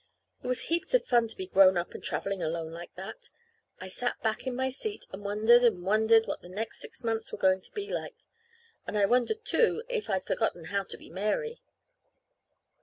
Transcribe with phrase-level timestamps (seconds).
[0.41, 3.29] It was heaps of fun to be grown up and traveling alone like that!
[3.79, 7.31] I sat back in my seat and wondered and wondered what the next six months
[7.31, 8.15] were going to be like.
[8.87, 11.61] And I wondered, too, if I'd forgotten how to be "Mary."